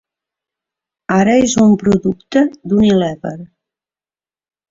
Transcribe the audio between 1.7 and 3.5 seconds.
producte d'Unilever.